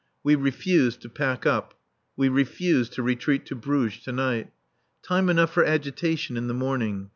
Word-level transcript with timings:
We 0.23 0.33
refuse 0.33 0.97
to 0.97 1.09
pack 1.09 1.45
up. 1.45 1.75
We 2.17 2.27
refuse 2.27 2.89
to 2.89 3.03
retreat 3.03 3.45
to 3.45 3.55
Bruges 3.55 4.01
to 4.05 4.11
night. 4.11 4.51
Time 5.03 5.29
enough 5.29 5.53
for 5.53 5.63
agitation 5.63 6.37
in 6.37 6.47
the 6.47 6.55
morning. 6.55 7.09